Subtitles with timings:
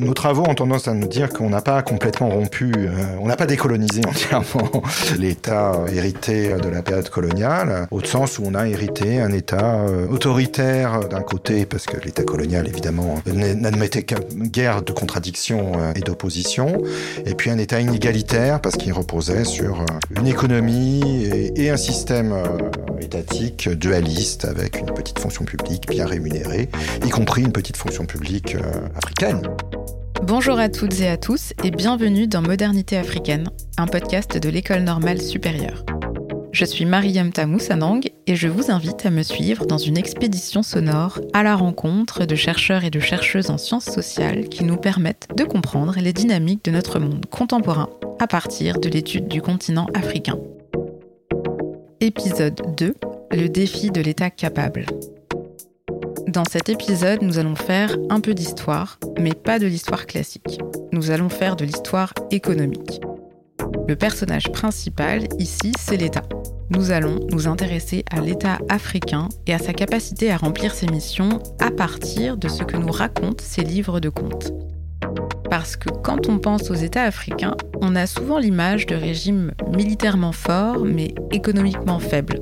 [0.00, 2.88] Nos travaux ont tendance à nous dire qu'on n'a pas complètement rompu, euh,
[3.20, 4.82] on n'a pas décolonisé entièrement
[5.18, 10.08] l'État hérité de la période coloniale, au sens où on a hérité un État euh,
[10.08, 16.82] autoritaire d'un côté, parce que l'État colonial, évidemment, n'admettait guerre de contradiction euh, et d'opposition,
[17.26, 19.84] et puis un État inégalitaire, parce qu'il reposait sur
[20.18, 22.34] une économie et un système
[23.02, 26.70] étatique dualiste avec une petite fonction publique bien rémunérée,
[27.04, 28.56] y compris une petite fonction publique
[28.96, 29.42] africaine.
[30.30, 34.84] Bonjour à toutes et à tous et bienvenue dans Modernité africaine, un podcast de l'École
[34.84, 35.84] normale supérieure.
[36.52, 41.20] Je suis Mariam Tamoussanang et je vous invite à me suivre dans une expédition sonore
[41.32, 45.42] à la rencontre de chercheurs et de chercheuses en sciences sociales qui nous permettent de
[45.42, 47.88] comprendre les dynamiques de notre monde contemporain
[48.20, 50.38] à partir de l'étude du continent africain.
[51.98, 52.94] Épisode 2
[53.32, 54.86] Le défi de l'État capable.
[56.28, 60.60] Dans cet épisode, nous allons faire un peu d'histoire, mais pas de l'histoire classique.
[60.92, 63.00] Nous allons faire de l'histoire économique.
[63.88, 66.22] Le personnage principal ici, c'est l'État.
[66.70, 71.40] Nous allons nous intéresser à l'État africain et à sa capacité à remplir ses missions
[71.58, 74.52] à partir de ce que nous racontent ses livres de contes.
[75.50, 80.32] Parce que quand on pense aux États africains, on a souvent l'image de régimes militairement
[80.32, 82.40] forts mais économiquement faibles,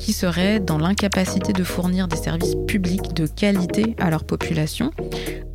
[0.00, 4.90] qui seraient dans l'incapacité de fournir des services publics de qualité à leur population,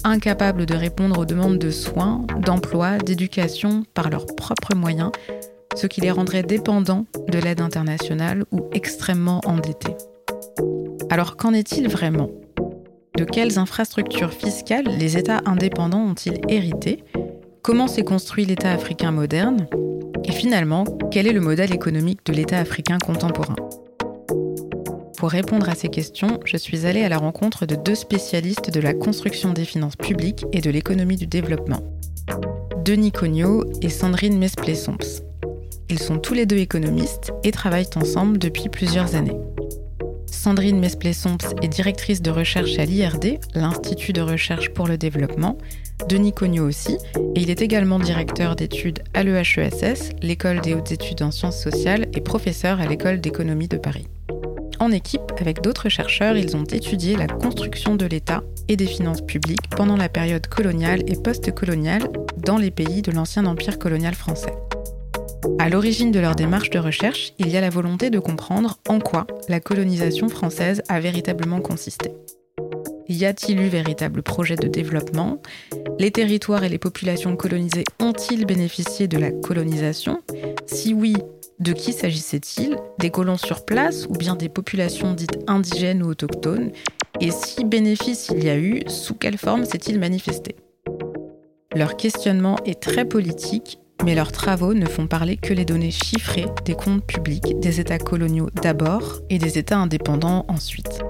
[0.03, 5.11] incapables de répondre aux demandes de soins, d'emploi, d'éducation par leurs propres moyens,
[5.75, 9.95] ce qui les rendrait dépendants de l'aide internationale ou extrêmement endettés.
[11.09, 12.29] Alors qu'en est-il vraiment?
[13.17, 17.03] De quelles infrastructures fiscales les États indépendants ont-ils hérité?
[17.63, 19.67] Comment s'est construit l'État africain moderne?
[20.23, 23.55] Et finalement, quel est le modèle économique de l'État africain contemporain?
[25.25, 28.79] Pour répondre à ces questions, je suis allée à la rencontre de deux spécialistes de
[28.79, 31.79] la construction des finances publiques et de l'économie du développement.
[32.83, 35.23] Denis Cognot et Sandrine Mesplé-Somps.
[35.89, 39.39] Ils sont tous les deux économistes et travaillent ensemble depuis plusieurs années.
[40.27, 45.57] Sandrine Mesplé-Somps est directrice de recherche à l'IRD, l'Institut de recherche pour le développement,
[46.07, 46.99] Denis Cognot aussi,
[47.33, 52.09] et il est également directeur d'études à l'EHESS, l'école des hautes études en sciences sociales,
[52.13, 54.05] et professeur à l'école d'économie de Paris.
[54.85, 59.25] En équipe, avec d'autres chercheurs, ils ont étudié la construction de l'État et des finances
[59.25, 62.07] publiques pendant la période coloniale et post-coloniale
[62.37, 64.53] dans les pays de l'ancien empire colonial français.
[65.57, 68.99] À l'origine de leur démarche de recherche, il y a la volonté de comprendre en
[68.99, 72.11] quoi la colonisation française a véritablement consisté.
[73.07, 75.41] Y a-t-il eu véritable projet de développement?
[75.97, 80.21] Les territoires et les populations colonisées ont-ils bénéficié de la colonisation?
[80.67, 81.15] Si oui,
[81.59, 82.77] de qui s'agissait-il?
[82.99, 86.71] Des colons sur place ou bien des populations dites indigènes ou autochtones?
[87.21, 90.55] Et si bénéfice il y a eu, sous quelle forme s'est-il manifesté?
[91.75, 96.47] Leur questionnement est très politique mais leurs travaux ne font parler que les données chiffrées
[96.65, 101.01] des comptes publics des États coloniaux d'abord et des États indépendants ensuite.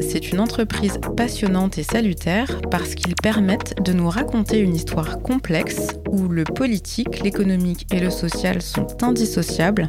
[0.00, 5.88] C'est une entreprise passionnante et salutaire parce qu'ils permettent de nous raconter une histoire complexe
[6.10, 9.86] où le politique, l'économique et le social sont indissociables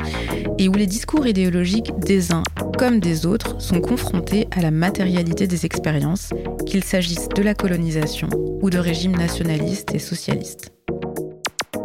[0.57, 2.43] et où les discours idéologiques des uns
[2.77, 6.31] comme des autres sont confrontés à la matérialité des expériences,
[6.65, 8.27] qu'il s'agisse de la colonisation
[8.61, 10.73] ou de régimes nationalistes et socialistes.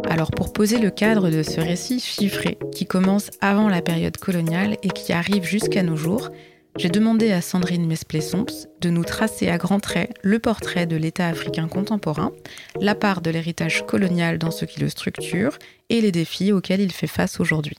[0.09, 4.75] Alors pour poser le cadre de ce récit chiffré qui commence avant la période coloniale
[4.83, 6.29] et qui arrive jusqu'à nos jours,
[6.77, 11.27] j'ai demandé à Sandrine Mesplé-Somps de nous tracer à grands traits le portrait de l'État
[11.27, 12.31] africain contemporain,
[12.79, 15.57] la part de l'héritage colonial dans ce qui le structure
[15.89, 17.77] et les défis auxquels il fait face aujourd'hui.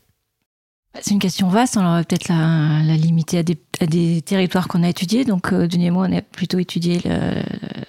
[1.01, 5.25] C'est une question vaste, on va peut-être la, limiter à des, territoires qu'on a étudiés.
[5.25, 7.01] Donc, euh, Denis et moi, on a plutôt étudié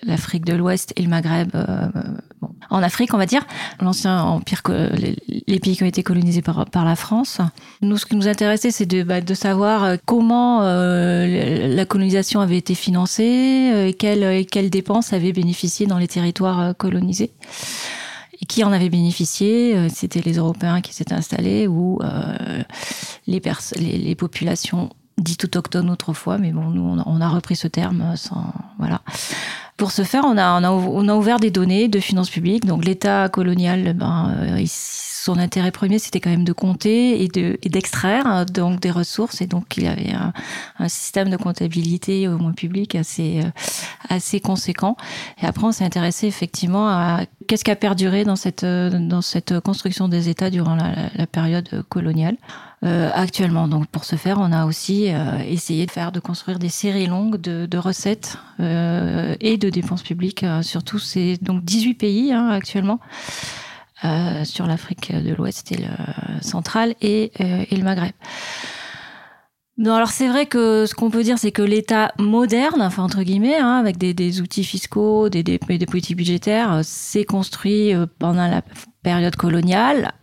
[0.03, 1.49] l'Afrique de l'Ouest et le Maghreb.
[1.53, 1.87] Euh,
[2.69, 3.45] en Afrique, on va dire,
[3.81, 7.39] l'ancien empire, les, pays qui ont été colonisés par, par la France.
[7.81, 12.57] Nous, ce qui nous intéressait, c'est de, bah, de savoir euh, comment la colonisation avait
[12.57, 17.31] été financée, et quelles, quelles dépenses avaient bénéficié dans les territoires colonisés
[18.45, 22.63] qui en avait bénéficié euh, C'était les Européens qui s'étaient installés ou euh,
[23.27, 28.53] les, populations dites autochtones autrefois, mais bon, nous, on a, repris ce terme sans.
[28.79, 29.01] Voilà.
[29.77, 32.65] Pour ce faire, on a, on a, ouvert des données de finances publiques.
[32.65, 34.57] Donc, l'État colonial, ben, euh,
[35.23, 39.41] son intérêt premier, c'était quand même de compter et de d'extraire hein, donc des ressources.
[39.41, 40.33] Et donc, il avait un,
[40.79, 43.49] un, système de comptabilité au moins public assez euh,
[44.09, 44.97] assez conséquent.
[45.41, 49.59] Et après, on s'est intéressé effectivement à qu'est-ce qui a perduré dans cette dans cette
[49.59, 52.37] construction des États durant la, la période coloniale.
[52.83, 53.69] Euh, actuellement.
[53.69, 57.07] Donc pour ce faire, on a aussi euh, essayé de faire, de construire des séries
[57.07, 62.33] longues de, de recettes euh, et de dépenses publiques sur tous ces donc 18 pays
[62.33, 62.99] hein, actuellement.
[64.43, 68.11] Sur l'Afrique de l'Ouest et le central et, et le Maghreb.
[69.85, 73.57] Alors c'est vrai que ce qu'on peut dire, c'est que l'État moderne, enfin entre guillemets,
[73.57, 78.61] hein, avec des, outils fiscaux, des, des, des politiques budgétaires, s'est construit pendant la
[79.03, 80.13] période coloniale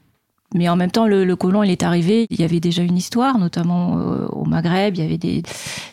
[0.55, 2.97] mais en même temps, le, le, colon, il est arrivé, il y avait déjà une
[2.97, 5.43] histoire, notamment euh, au Maghreb, il y avait des,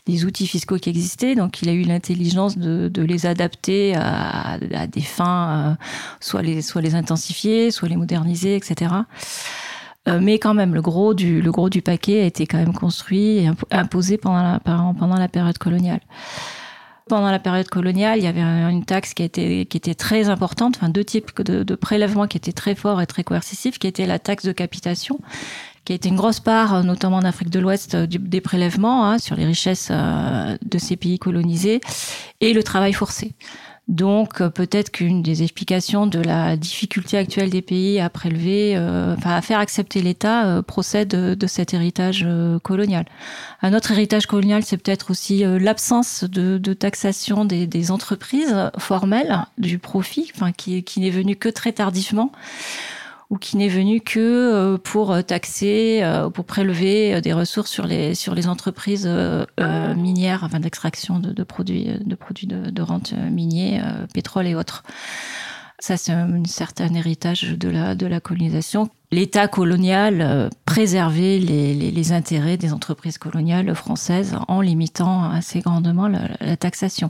[0.07, 4.53] des, outils fiscaux qui existaient, donc il a eu l'intelligence de, de, les adapter à,
[4.73, 5.75] à des fins, euh,
[6.19, 8.91] soit, les, soit les intensifier, soit les moderniser, etc.
[10.07, 12.73] Euh, mais quand même, le gros, du, le gros du paquet a été quand même
[12.73, 16.01] construit et imposé pendant la, pendant la période coloniale.
[17.07, 20.75] Pendant la période coloniale, il y avait une taxe qui était, qui était très importante,
[20.77, 24.19] enfin deux types de, prélèvements qui étaient très forts et très coercitifs, qui était la
[24.19, 25.19] taxe de capitation,
[25.87, 29.37] qui a été une grosse part, notamment en Afrique de l'Ouest, des prélèvements hein, sur
[29.37, 31.79] les richesses euh, de ces pays colonisés,
[32.41, 33.31] et le travail forcé.
[33.87, 39.15] Donc euh, peut-être qu'une des explications de la difficulté actuelle des pays à prélever, euh,
[39.17, 43.05] enfin à faire accepter l'État, euh, procède de, cet héritage euh, colonial.
[43.61, 49.79] Un autre héritage colonial, c'est peut-être aussi euh, l'absence de, taxation des, entreprises formelles du
[49.79, 52.33] profit, enfin qui n'est venu que très tardivement
[53.29, 57.85] ou qui n'est venu que euh, pour taxer, euh, pour prélever euh, des ressources sur
[57.85, 59.09] les sur les entreprises
[59.95, 63.81] minières, enfin d'extraction de, de, produits de produits de, de rente miniers,
[64.13, 64.83] pétrole et autres.
[65.79, 68.89] Ça, c'est un certain héritage de la, de la colonisation.
[69.09, 76.57] L'État colonial euh, préservait les, intérêts des entreprises coloniales françaises en limitant assez grandement la,
[76.57, 77.09] taxation.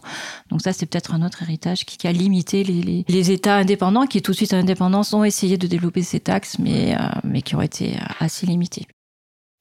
[0.50, 4.32] Donc ça, c'est peut-être un autre héritage qui, a limité les, États indépendants, qui tout
[4.32, 7.62] de suite à l'indépendance ont essayé de développer ces taxes, mais, euh, mais qui ont
[7.62, 8.88] été assez limités.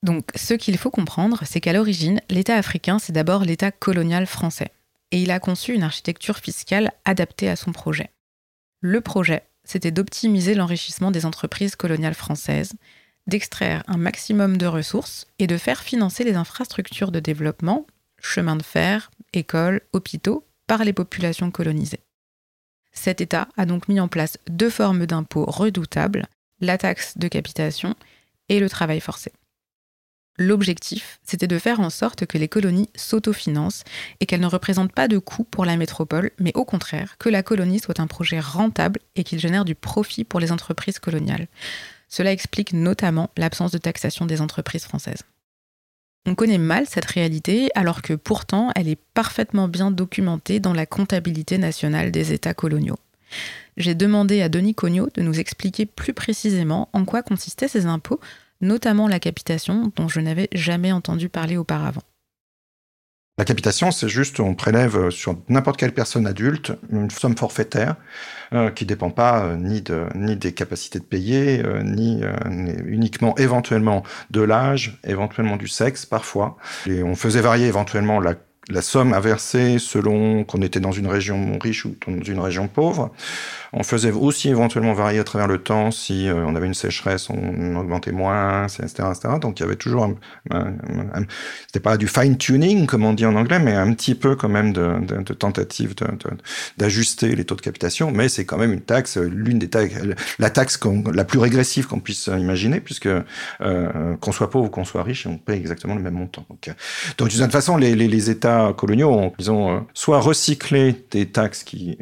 [0.02, 4.72] Donc ce qu'il faut comprendre, c'est qu'à l'origine, l'État africain, c'est d'abord l'État colonial français.
[5.10, 8.10] Et il a conçu une architecture fiscale adaptée à son projet.
[8.80, 12.72] Le projet, c'était d'optimiser l'enrichissement des entreprises coloniales françaises,
[13.26, 17.86] d'extraire un maximum de ressources et de faire financer les infrastructures de développement,
[18.20, 22.00] chemins de fer, écoles, hôpitaux, par les populations colonisées.
[22.92, 26.26] Cet État a donc mis en place deux formes d'impôts redoutables,
[26.60, 27.94] la taxe de capitation
[28.48, 29.32] et le travail forcé.
[30.38, 33.84] L'objectif, c'était de faire en sorte que les colonies s'autofinancent
[34.20, 37.42] et qu'elles ne représentent pas de coûts pour la métropole, mais au contraire, que la
[37.42, 41.48] colonie soit un projet rentable et qu'il génère du profit pour les entreprises coloniales.
[42.08, 45.22] Cela explique notamment l'absence de taxation des entreprises françaises.
[46.26, 50.84] On connaît mal cette réalité alors que pourtant elle est parfaitement bien documentée dans la
[50.84, 52.98] comptabilité nationale des États coloniaux.
[53.76, 58.20] J'ai demandé à Denis Cognot de nous expliquer plus précisément en quoi consistaient ces impôts
[58.60, 62.02] notamment la capitation, dont je n'avais jamais entendu parler auparavant.
[63.38, 67.96] La capitation, c'est juste, on prélève sur n'importe quelle personne adulte une somme forfaitaire
[68.54, 72.22] euh, qui ne dépend pas euh, ni, de, ni des capacités de payer, euh, ni
[72.86, 76.56] uniquement éventuellement de l'âge, éventuellement du sexe parfois.
[76.86, 78.36] Et on faisait varier éventuellement la
[78.68, 82.66] la somme à verser selon qu'on était dans une région riche ou dans une région
[82.66, 83.12] pauvre.
[83.72, 87.28] On faisait aussi éventuellement varier à travers le temps si euh, on avait une sécheresse,
[87.30, 89.34] on augmentait moins, etc., etc.
[89.40, 90.08] Donc il y avait toujours
[90.50, 90.74] un,
[91.66, 94.48] c'était pas du fine tuning comme on dit en anglais, mais un petit peu quand
[94.48, 95.94] même de, de, tentative
[96.78, 98.10] d'ajuster les taux de capitation.
[98.10, 99.94] Mais c'est quand même une taxe, l'une des taxes,
[100.38, 100.80] la taxe
[101.12, 103.08] la plus régressive qu'on puisse imaginer, puisque
[103.60, 106.44] euh, qu'on soit pauvre ou qu'on soit riche, on paye exactement le même montant.
[106.48, 106.70] Donc,
[107.18, 111.64] donc d'une certaine façon, les États coloniaux ont, ils ont euh, soit recyclé des taxes
[111.64, 111.98] qui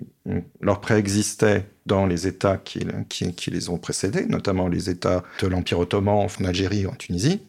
[0.61, 5.47] leur préexistaient dans les États qui, qui, qui, les ont précédés, notamment les États de
[5.47, 7.43] l'Empire ottoman en Algérie en Tunisie,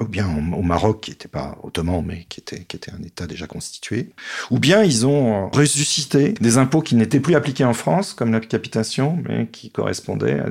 [0.00, 3.26] ou bien au Maroc, qui n'était pas ottoman, mais qui était, qui était un État
[3.26, 4.10] déjà constitué,
[4.50, 8.38] ou bien ils ont ressuscité des impôts qui n'étaient plus appliqués en France, comme la
[8.38, 10.46] capitation, mais qui correspondaient à,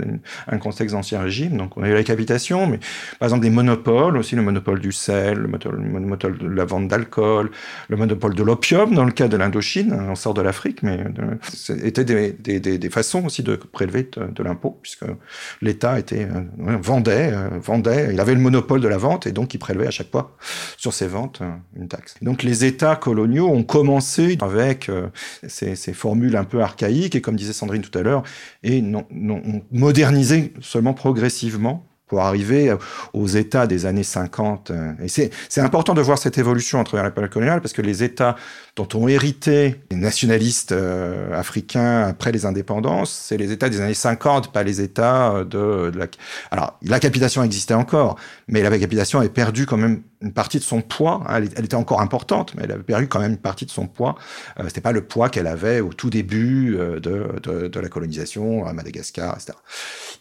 [0.54, 1.56] un contexte d'ancien régime.
[1.56, 2.80] Donc on a eu la capitation, mais
[3.20, 7.50] par exemple des monopoles, aussi le monopole du sel, le monopole de la vente d'alcool,
[7.88, 11.00] le monopole de l'opium, dans le cas de l'Indochine, on sort de l'Afrique, mais
[11.54, 15.06] c'était des, des, façons aussi de prélever de, l'impôt, puisque
[15.62, 19.60] l'État était, euh, vendait, euh, vendait, il avait le monopole de la vente, donc ils
[19.60, 20.36] prélevaient à chaque fois
[20.78, 21.44] sur ces ventes
[21.76, 22.16] une taxe.
[22.24, 24.90] Donc les États coloniaux ont commencé avec
[25.48, 28.24] ces, ces, formules un peu archaïques et comme disait Sandrine tout à l'heure,
[28.64, 32.74] et non, ont modernisé seulement progressivement pour arriver
[33.14, 34.72] aux États des années 50.
[35.04, 38.04] Et c'est important de voir cette évolution à travers la période coloniale parce que les
[38.04, 38.36] États
[38.78, 43.94] dont ont hérité les nationalistes euh, africains après les indépendances, c'est les États des années
[43.94, 46.06] 50, pas les États de, de la...
[46.52, 50.64] Alors, la capitation existait encore, mais la capitation avait perdu quand même une partie de
[50.64, 51.24] son poids.
[51.28, 51.44] Hein.
[51.56, 54.16] Elle, était encore importante, mais elle avait perdu quand même une partie de son poids.
[54.60, 58.66] Euh, C'était pas le poids qu'elle avait au tout début euh, de, de, la colonisation
[58.66, 59.58] à Madagascar, etc.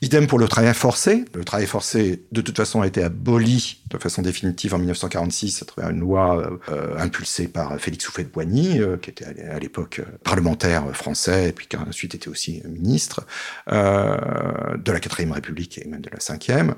[0.03, 1.25] Idem pour le travail forcé.
[1.35, 5.65] Le travail forcé, de toute façon, a été aboli de façon définitive en 1946 à
[5.65, 11.49] travers une loi euh, impulsée par Félix Houphouët-Boigny, euh, qui était à l'époque parlementaire français
[11.49, 13.27] et puis qui ensuite était aussi ministre
[13.69, 16.75] de la quatrième République et même de la cinquième,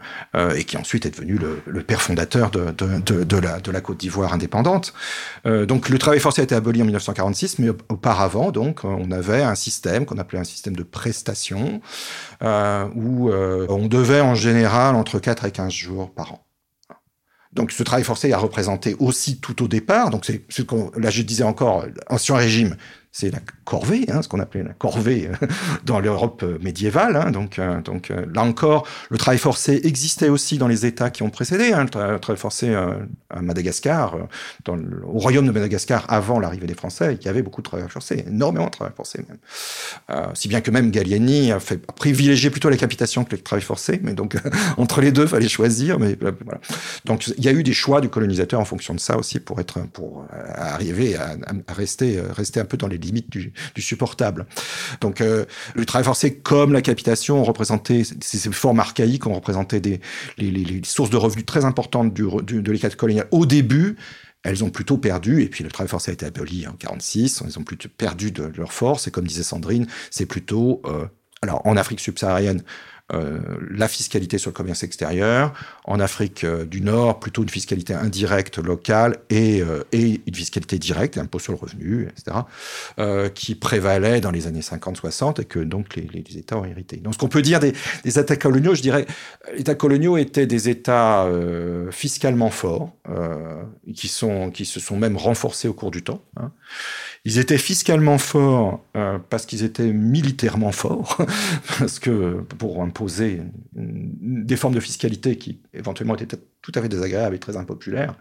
[0.55, 4.93] et qui ensuite est devenu le, père fondateur de, de, la, Côte d'Ivoire indépendante.
[5.45, 9.55] donc le travail forcé a été aboli en 1946, mais auparavant, donc, on avait un
[9.55, 11.81] système qu'on appelait un système de prestation,
[12.43, 16.49] où on devait en général entre 4 et 15 jours par an.
[17.53, 20.63] Donc ce travail forcé a représenté aussi tout au départ, donc c'est ce
[20.99, 22.77] là je disais encore, ancien régime,
[23.19, 25.47] c'est la corvée, hein, ce qu'on appelait la corvée euh,
[25.85, 27.17] dans l'Europe euh, médiévale.
[27.17, 31.25] Hein, donc, euh, donc là encore, le travail forcé existait aussi dans les États qui
[31.25, 31.73] ont précédé.
[31.73, 34.17] Hein, le, travail forcé à Madagascar,
[34.69, 38.25] au royaume de Madagascar, avant l'arrivée des Français, il y avait beaucoup de travail forcé,
[38.27, 39.39] énormément de travail forcé même.
[40.35, 43.65] Si bien que même Gallieni a, fait, a privilégié plutôt la capitation que le travail
[43.65, 44.37] forcé, mais donc
[44.77, 45.99] entre les deux, il fallait choisir.
[45.99, 46.61] Mais voilà.
[47.05, 49.61] Donc il y a eu des choix du colonisateur en fonction de ça aussi pour
[49.61, 54.47] être, pour arriver à, à rester, rester un peu dans les limites du, supportable.
[55.01, 59.81] Donc euh, le travail forcé comme la capitation ont représenté ces formes archaïques ont représenté
[59.81, 60.01] des
[60.37, 63.97] les, sources de revenus très importantes du, de l'éclat colonial au début
[64.45, 67.59] elles ont plutôt perdu, et puis le travail forcé a été aboli en 46, elles
[67.59, 71.07] ont plutôt perdu de leur force, et comme disait Sandrine, c'est plutôt, euh,
[71.43, 72.63] alors en Afrique subsaharienne,
[73.15, 73.39] euh,
[73.71, 75.55] la fiscalité sur le commerce extérieur.
[75.85, 81.17] En Afrique euh, du Nord, plutôt une fiscalité indirecte locale et, euh, une fiscalité directe,
[81.17, 82.37] impôt sur le revenu, etc.,
[83.35, 86.97] qui prévalait dans les années 50-60 et que donc les, États ont hérité.
[86.97, 87.73] Donc ce qu'on peut dire des,
[88.05, 89.07] États coloniaux, je dirais,
[89.55, 91.27] les États coloniaux étaient des États
[91.91, 92.93] fiscalement forts,
[93.95, 96.23] qui, se sont même renforcés au cours du temps.
[96.37, 96.53] Hein.
[97.25, 98.85] Ils étaient fiscalement forts
[99.31, 101.19] parce qu'ils étaient militairement forts,
[101.79, 107.39] parce que pour des formes de fiscalité qui éventuellement étaient tout à fait désagréables et
[107.39, 108.15] très impopulaires,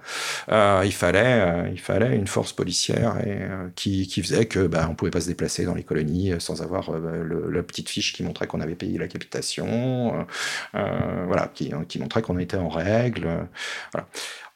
[0.49, 4.87] euh, il fallait euh, il fallait une force policière euh, qui, qui faisait que ben,
[4.89, 8.47] on pouvait pas se déplacer dans les colonies sans avoir la petite fiche qui montrait
[8.47, 10.25] qu'on avait payé la capitation,
[10.73, 13.27] voilà, qui, qui montrait qu'on était en règle.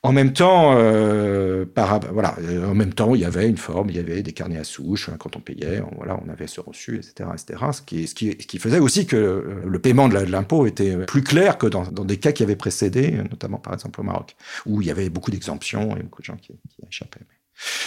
[0.04, 1.66] En même temps, euh,
[2.12, 4.64] voilà, en même temps, il y avait une forme, il y avait des carnets à
[4.64, 7.64] souche hein, quand on payait, on, voilà, on avait ce reçu, etc., etc.
[7.72, 11.84] Ce qui, faisait aussi que euh, le paiement de l'impôt était plus clair que dans,
[11.84, 15.10] dans, des cas qui avaient précédé, notamment par exemple au Maroc, où il y avait
[15.10, 17.22] beaucoup d'exemptions et beaucoup de gens qui, qui échappaient.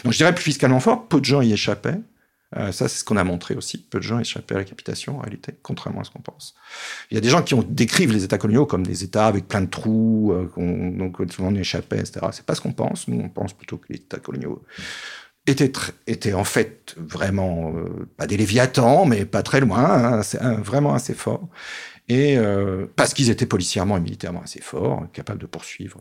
[0.04, 1.98] Donc je dirais plus fiscalement fort, peu de gens y échappaient.
[2.56, 3.78] Euh, ça, c'est ce qu'on a montré aussi.
[3.78, 6.54] Peu de gens échappaient à la capitation, en réalité, contrairement à ce qu'on pense.
[7.10, 9.62] Il y a des gens qui décrivent les États coloniaux comme des États avec plein
[9.62, 12.26] de trous, euh, qu'on, donc on échappait, etc.
[12.32, 13.08] C'est pas ce qu'on pense.
[13.08, 14.62] Nous, on pense plutôt que les États coloniaux
[15.46, 21.14] étaient, en fait vraiment, euh, pas des léviathans, mais pas très loin, hein, vraiment assez
[21.14, 21.48] forts.
[22.08, 26.00] Et euh, parce qu'ils étaient policièrement et militairement assez forts, capables de poursuivre.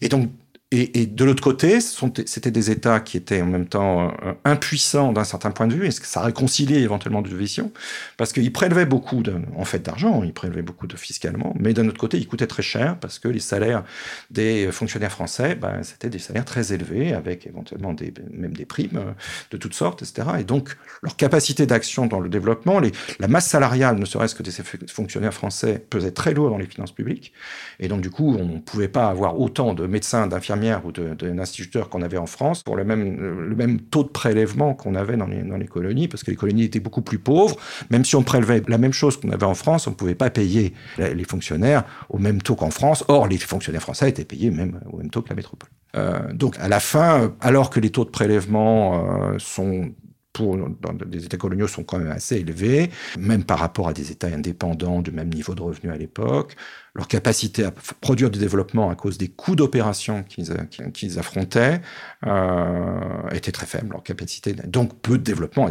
[0.00, 0.30] Et donc,
[0.72, 5.24] et, de l'autre côté, c'était des États qui étaient en même temps euh, impuissants d'un
[5.24, 7.72] certain point de vue, et ça réconciliait éventuellement deux visions,
[8.16, 9.20] parce qu'ils prélevaient beaucoup
[9.56, 12.62] en fait d'argent, ils prélevaient beaucoup de fiscalement, mais d'un autre côté, ils coûtaient très
[12.62, 13.82] cher, parce que les salaires
[14.30, 17.92] des fonctionnaires français, ben, c'était des salaires très élevés, avec éventuellement
[18.30, 19.12] même des primes euh,
[19.50, 20.28] de toutes sortes, etc.
[20.38, 22.80] Et donc, leur capacité d'action dans le développement,
[23.18, 24.52] la masse salariale, ne serait-ce que des
[24.86, 27.32] fonctionnaires français, pesait très lourd dans les finances publiques,
[27.80, 30.28] et donc du coup, on ne pouvait pas avoir autant de médecins,
[30.84, 33.16] ou d'instituteurs qu'on avait en France pour le même,
[33.48, 36.36] le même taux de prélèvement qu'on avait dans les, dans les colonies, parce que les
[36.36, 37.56] colonies étaient beaucoup plus pauvres.
[37.90, 40.30] Même si on prélevait la même chose qu'on avait en France, on ne pouvait pas
[40.30, 43.04] payer les fonctionnaires au même taux qu'en France.
[43.08, 45.68] Or, les fonctionnaires français étaient payés même au même taux que la métropole.
[45.96, 49.90] Euh, donc, à la fin, alors que les taux de prélèvement euh, sont
[50.32, 54.12] pour dans des États coloniaux sont quand même assez élevés, même par rapport à des
[54.12, 56.54] États indépendants de même niveau de revenus à l'époque.
[56.94, 61.80] Leur capacité à produire du développement à cause des coûts d'opération qu'ils affrontaient
[62.26, 63.90] euh, était très faible.
[63.92, 65.68] Leur capacité, donc peu de développement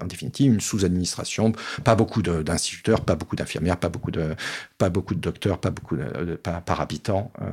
[0.00, 4.36] en définitive, une sous-administration, pas beaucoup d'instituteurs, pas beaucoup d'infirmières, pas beaucoup de
[4.78, 7.50] pas beaucoup de docteurs, pas beaucoup de, par, habitant euh,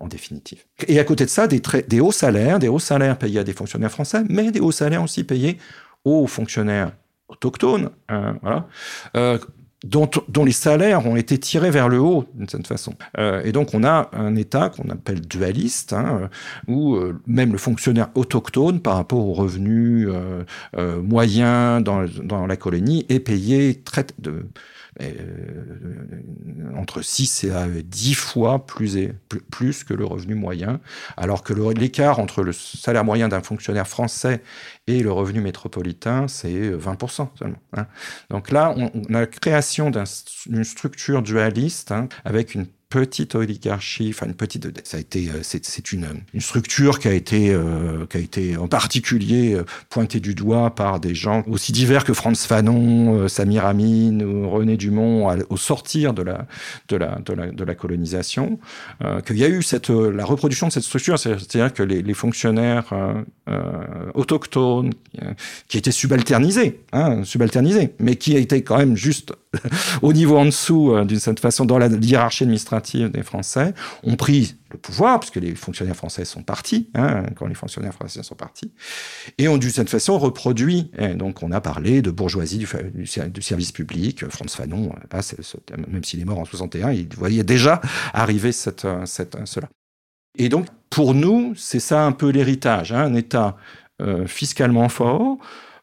[0.00, 0.64] en, définitive.
[0.88, 3.52] Et à côté de ça, des, des hauts salaires, des hauts salaires payés à des
[3.52, 5.58] fonctionnaires français, mais des hauts salaires aussi payés
[6.04, 6.92] aux fonctionnaires
[7.28, 8.68] autochtones, hein, voilà,
[9.16, 9.38] euh,
[9.86, 12.94] dont, dont, les salaires ont été tirés vers le haut d'une certaine façon.
[13.18, 16.28] Euh, et donc on a un État qu'on appelle dualiste, hein,
[16.68, 20.08] où euh, même le fonctionnaire autochtone, par rapport aux revenus
[21.02, 24.42] moyens dans, dans, la colonie, est payé très, de, euh,
[26.76, 30.80] entre 6 et 10 fois plus, que le revenu moyen,
[31.16, 34.42] alors que l'écart entre le salaire moyen d'un fonctionnaire français
[34.86, 37.56] et le revenu métropolitain, c'est 20% seulement.
[37.76, 37.86] Hein.
[38.30, 44.26] Donc là, on, a la création d'une structure dualiste hein, avec une petite oligarchie, enfin
[44.26, 48.16] une petite, ça a été, euh, c'est une, une, structure qui a été, euh, qui
[48.16, 52.46] a été en particulier euh, pointée du doigt par des gens aussi divers que Franz
[52.46, 56.46] Fanon, Samir Amin ou René Dumont au sortir de la,
[56.88, 58.58] de la, de la, colonisation,
[59.26, 62.92] qu'il y a eu cette, la reproduction de cette structure, c'est-à-dire que les, les fonctionnaires
[64.14, 64.92] autochtones
[65.68, 69.32] qui étaient subalternisés, hein, subalternisés, mais qui étaient quand même juste
[70.02, 74.56] au niveau en dessous, d'une certaine façon, dans la hiérarchie administrative des Français ont pris
[74.70, 78.72] le pouvoir, puisque les fonctionnaires français sont partis, hein, quand les fonctionnaires français sont partis,
[79.38, 80.90] et ont d'une certaine façon reproduit.
[81.14, 83.06] donc on a parlé de bourgeoisie du,
[83.42, 84.28] service public.
[84.28, 84.92] Franz Fanon,
[85.88, 87.80] même s'il est mort en 61, il voyait déjà
[88.12, 89.68] arriver cette, cela.
[90.38, 93.56] Et donc pour nous, c'est ça un peu l'héritage, hein, un État
[94.02, 95.38] euh, fiscalement fort,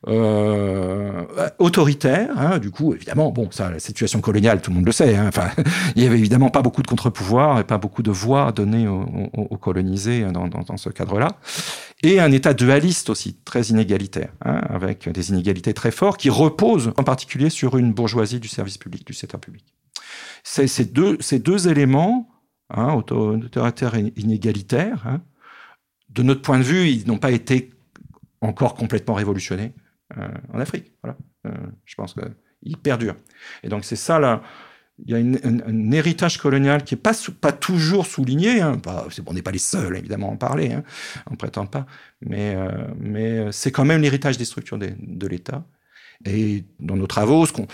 [0.08, 1.24] euh,
[1.60, 2.30] autoritaire.
[2.38, 5.16] Hein, du coup, évidemment, bon, ça, la situation coloniale, tout le monde le sait.
[5.16, 5.50] Hein, enfin,
[5.96, 9.06] il y avait évidemment pas beaucoup de contre-pouvoirs et pas beaucoup de voix données aux,
[9.34, 11.38] aux, colonisés dans, dans, ce cadre-là.
[12.02, 16.92] Et un État dualiste aussi, très inégalitaire, hein, avec des inégalités très fortes qui reposent
[16.98, 19.64] en particulier sur une bourgeoisie du service public, du secteur public.
[20.44, 22.30] Ces deux, ces deux éléments,
[22.70, 25.22] hein, autoritaire et inégalitaire, hein,
[26.10, 27.72] de notre point de vue, ils n'ont pas été
[28.42, 29.74] encore complètement révolutionnés.
[30.18, 30.92] Euh, en Afrique.
[31.02, 31.18] Voilà.
[31.48, 31.52] Euh,
[31.86, 33.16] je pense qu'il perdure.
[33.64, 34.42] Et donc c'est ça là.
[35.04, 38.62] Il y a un, héritage colonial qui n'est pas, toujours souligné.
[38.62, 38.80] Hein.
[39.26, 40.72] on n'est pas les seuls, évidemment, à en parler.
[40.72, 40.84] Hein.
[41.28, 41.88] On ne prétend pas.
[42.22, 45.66] Mais, euh, c'est quand même l'héritage des structures de, de l'État.
[46.26, 47.68] Et dans nos travaux, ce qu'on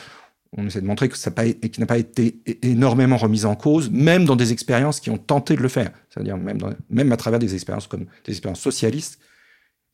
[0.57, 4.37] on essaie de montrer que ça n'a pas été énormément remis en cause, même dans
[4.37, 5.91] des expériences qui ont tenté de le faire.
[6.09, 6.57] C'est-à-dire même,
[6.89, 9.19] même à travers des expériences comme des expériences socialistes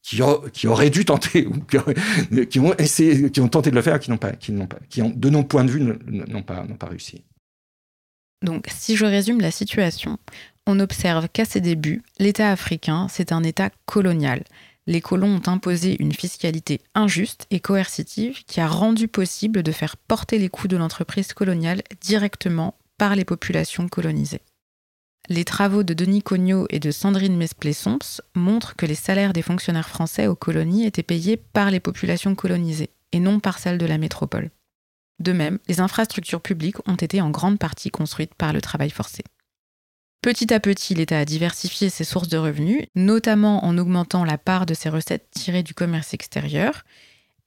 [0.05, 1.47] qui, auraient dû tenter,
[2.49, 6.43] qui, ont tenté de le faire, qui n'ont pas, de nos points de vue, n'ont
[6.43, 7.23] pas réussi.
[8.43, 10.19] Donc, si je résume la situation,
[10.67, 14.43] on observe qu'à ses débuts, l'État africain, c'est un État colonial.
[14.85, 19.97] Les colons ont imposé une fiscalité injuste et coercitive qui a rendu possible de faire
[19.97, 24.41] porter les coûts de l'entreprise coloniale directement par les populations colonisées.
[25.27, 29.89] Les travaux de Denis Cognot et de Sandrine Mesplé-Somps montrent que les salaires des fonctionnaires
[29.89, 33.97] français aux colonies étaient payés par les populations colonisées et non par celles de la
[33.97, 34.51] métropole.
[35.19, 39.23] De même, les infrastructures publiques ont été en grande partie construites par le travail forcé.
[40.21, 44.65] Petit à petit, l'État a diversifié ses sources de revenus, notamment en augmentant la part
[44.65, 46.83] de ses recettes tirées du commerce extérieur,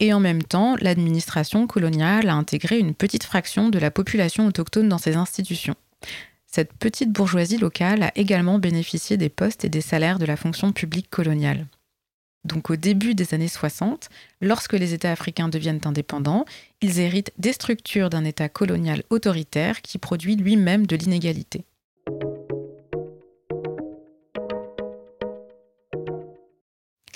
[0.01, 4.89] et en même temps, l'administration coloniale a intégré une petite fraction de la population autochtone
[4.89, 5.75] dans ses institutions.
[6.59, 10.73] Cette petite bourgeoisie locale a également bénéficié des postes et des salaires de la fonction
[10.73, 11.69] publique coloniale.
[12.43, 14.09] Donc au début des années 60,
[14.41, 16.47] lorsque les États africains deviennent indépendants,
[16.81, 21.65] ils héritent des structures d'un État colonial autoritaire qui produit lui-même de l'inégalité.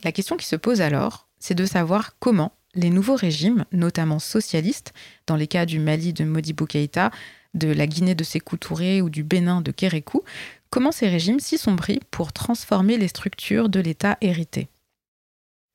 [0.04, 4.92] La question qui se pose alors, c'est de savoir comment les nouveaux régimes, notamment socialistes,
[5.26, 7.10] dans les cas du Mali de Modibo Keïta,
[7.54, 10.22] de la Guinée de Sékou Touré ou du Bénin de Kérékou,
[10.70, 14.68] comment ces régimes s'y sont pris pour transformer les structures de l'État hérité.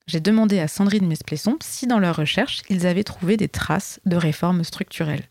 [0.08, 4.16] J'ai demandé à Sandrine Mesplesson si dans leur recherche, ils avaient trouvé des traces de
[4.16, 5.26] réformes structurelles.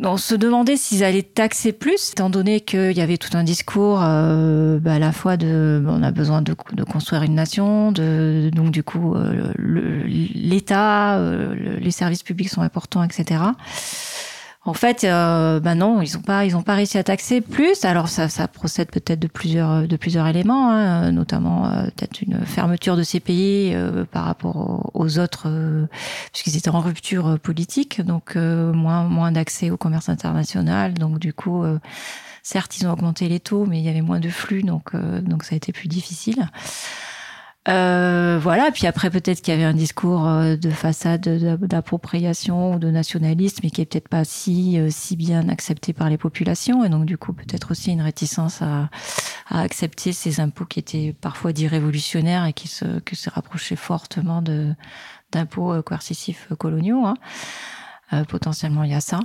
[0.00, 4.00] On se demandait s'ils allaient taxer plus, étant donné qu'il y avait tout un discours
[4.02, 6.52] euh, bah, à la fois de on a besoin de,
[6.84, 13.04] construire une nation, de, donc du coup euh, l'État, euh, les services publics sont importants,
[13.04, 13.40] etc
[14.66, 17.84] En fait, euh, bah non, ils n'ont pas, ils ont pas réussi à taxer plus.
[17.84, 22.44] Alors ça, ça procède peut-être de plusieurs, de plusieurs éléments, hein, notamment euh, peut-être une
[22.44, 25.86] fermeture de ces pays euh, par rapport aux, autres, euh,
[26.32, 30.94] puisqu'ils étaient en rupture politique, donc moins, moins d'accès au commerce international.
[30.94, 31.64] Donc du coup,
[32.42, 35.44] certes, ils ont augmenté les taux, mais il y avait moins de flux, donc donc
[35.44, 36.48] ça a été plus difficile.
[37.68, 41.22] Euh, voilà, puis après peut-être qu'il y avait un discours euh, de façade
[41.64, 46.08] d'appropriation ou de nationalisme, mais qui est peut-être pas si euh, si bien accepté par
[46.08, 48.88] les populations, et donc du coup peut-être aussi une réticence à,
[49.48, 53.76] à, accepter ces impôts qui étaient parfois dits révolutionnaires et qui se que se rapprochaient
[53.76, 54.72] fortement de
[55.32, 57.04] d'impôts coercitifs coloniaux.
[57.04, 58.24] Hein.
[58.28, 59.18] potentiellement, il y a ça.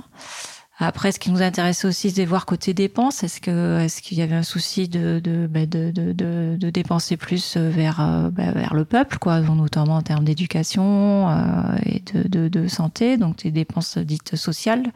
[0.78, 3.22] Après, ce qui nous intéressait aussi, c'est de voir côté dépenses.
[3.22, 7.16] Est-ce que est-ce qu'il y avait un souci de de, bah, de, de, de, dépenser
[7.16, 12.68] plus vers euh, bah, vers le peuple, quoi, notamment en termes d'éducation euh, et de
[12.68, 14.92] santé, donc des dépenses dites sociales.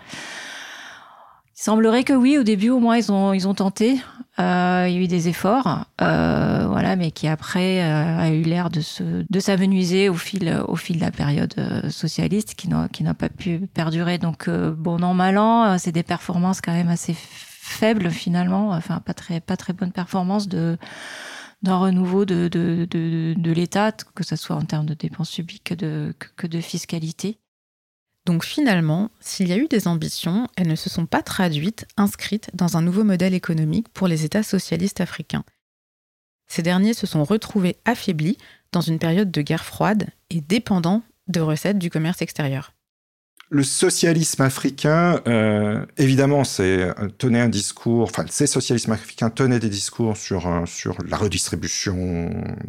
[1.59, 3.99] Il semblerait que oui, au début au moins ils ont ils ont tenté.
[4.39, 8.43] Euh, il y a eu des efforts, euh, voilà, mais qui après euh, a eu
[8.43, 12.69] l'air de se de s'amenuiser au fil au fil de la période euh, socialiste, qui
[12.69, 14.19] n'a qui n'a pas pu perdurer.
[14.19, 19.01] Donc euh, bon an mal an, c'est des performances quand même assez faibles finalement, enfin
[19.01, 20.77] pas très pas très bonne performance de
[21.63, 25.65] d'un renouveau de de de, de l'État, que ce soit en termes de dépenses publiques
[25.65, 27.39] que de que de fiscalité.
[28.27, 32.51] Donc finalement, s'il y a eu des ambitions, elles ne se sont pas traduites, inscrites
[32.55, 35.45] dans un nouveau modèle économique pour les États socialistes africains.
[36.49, 38.37] Ces derniers se sont retrouvés affaiblis
[38.73, 42.73] dans une période de guerre froide et dépendants de recettes du commerce extérieur.
[43.49, 48.03] Le socialisme africain, euh, évidemment, c'est tenait un discours.
[48.03, 50.65] Enfin, ces socialismes africains tenaient des discours sur euh,
[51.07, 51.95] la redistribution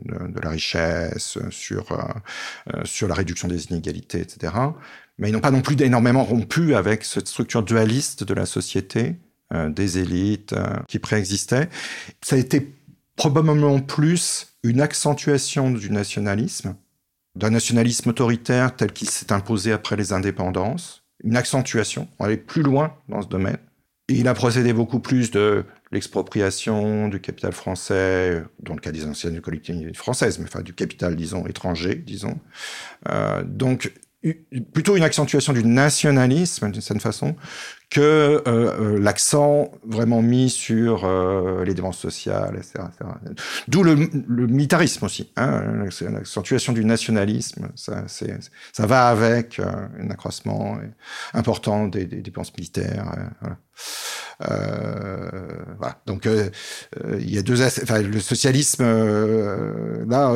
[0.06, 4.52] de, la richesse, euh, sur la réduction des inégalités, etc
[5.18, 9.16] mais ils n'ont pas non plus énormément rompu avec cette structure dualiste de la société,
[9.54, 11.70] euh, des élites euh, qui préexistaient.
[12.22, 12.74] Ça a été
[13.16, 16.76] probablement plus une accentuation du nationalisme,
[17.36, 22.62] d'un nationalisme autoritaire tel qu'il s'est imposé après les indépendances, une accentuation, on allait plus
[22.62, 23.58] loin dans ce domaine.
[24.10, 29.06] Et il a procédé beaucoup plus de l'expropriation du capital français, dans le cas des
[29.06, 32.40] anciennes collectivités françaises, mais enfin du capital, disons, étranger, disons.
[33.10, 33.92] Euh, donc,
[34.74, 37.36] plutôt une accentuation du nationalisme d'une certaine façon
[37.90, 42.84] que euh, euh, l'accent vraiment mis sur euh, les dépenses sociales, etc.
[42.90, 43.12] etc.
[43.68, 45.32] D'où le, le, militarisme aussi.
[45.38, 50.80] Hein, L'accentuation du nationalisme, ça, ça va avec euh, un accroissement
[51.34, 53.14] important des, des dépenses militaires.
[53.16, 53.58] Euh, voilà.
[56.06, 56.50] Donc euh,
[57.04, 60.34] euh, il y a deux enfin le socialisme euh, là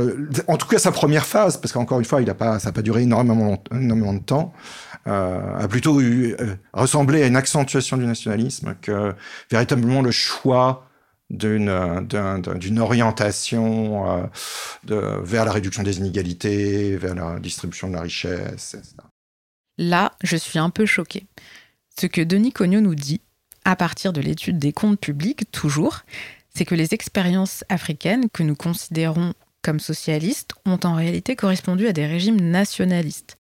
[0.47, 2.73] en tout cas sa première phase parce qu'encore une fois il a pas ça n'a
[2.73, 4.53] pas duré énormément de temps
[5.05, 5.99] a plutôt
[6.73, 9.13] ressemblé à une accentuation du nationalisme que
[9.49, 10.87] véritablement le choix
[11.29, 14.29] d'une d'une orientation
[14.83, 18.75] vers la réduction des inégalités, vers la distribution de la richesse.
[19.77, 21.25] Là, je suis un peu choquée.
[21.99, 23.21] Ce que Denis Cognot nous dit,
[23.65, 26.01] à partir de l'étude des comptes publics, toujours,
[26.53, 31.93] c'est que les expériences africaines que nous considérons comme socialistes ont en réalité correspondu à
[31.93, 33.37] des régimes nationalistes.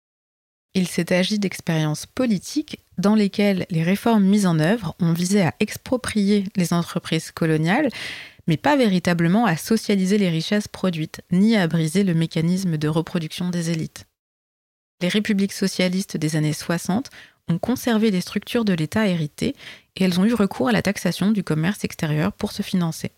[0.74, 5.54] Il s'est agi d'expériences politiques dans lesquelles les réformes mises en œuvre ont visé à
[5.60, 7.88] exproprier les entreprises coloniales,
[8.46, 13.50] mais pas véritablement à socialiser les richesses produites, ni à briser le mécanisme de reproduction
[13.50, 14.06] des élites.
[15.00, 17.10] Les républiques socialistes des années 60
[17.48, 19.54] ont conservé les structures de l'État héritées
[19.96, 23.12] et elles ont eu recours à la taxation du commerce extérieur pour se financer.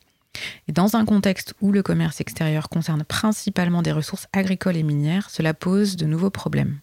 [0.68, 5.30] Et dans un contexte où le commerce extérieur concerne principalement des ressources agricoles et minières,
[5.30, 6.80] cela pose de nouveaux problèmes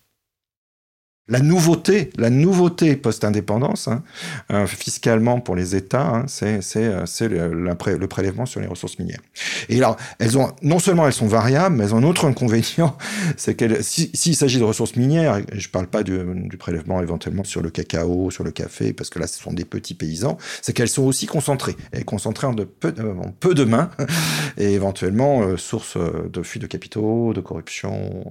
[1.30, 4.04] la nouveauté, la nouveauté post-indépendance, hein,
[4.52, 7.06] euh, fiscalement pour les États, hein, c'est euh,
[7.54, 9.22] le, prélèvement sur les ressources minières.
[9.70, 12.98] Et alors, elles ont non seulement elles sont variables, mais elles ont un autre inconvénient,
[13.38, 16.20] c'est qu'elles, s'il si, s'agit de ressources minières, je parle pas du,
[16.60, 19.96] prélèvement éventuellement sur le cacao, sur le café, parce que là, ce sont des petits
[19.96, 23.92] paysans, c'est qu'elles sont aussi concentrées, et concentrées en, de peu, de mains,
[24.58, 28.26] et éventuellement euh, source de fuite de capitaux, de corruption,